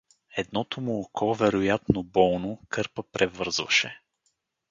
Едното 0.37 0.81
му 0.81 0.99
око, 0.99 1.33
вероятно 1.33 2.03
болно, 2.03 2.61
кърпа 2.69 3.03
превързваше. 3.03 4.01